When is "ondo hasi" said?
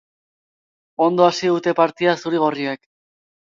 1.09-1.53